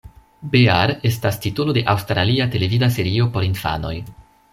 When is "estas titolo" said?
1.09-1.75